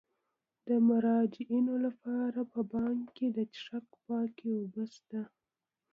[0.67, 5.21] د مراجعینو لپاره په بانک کې د څښاک پاکې اوبه شته.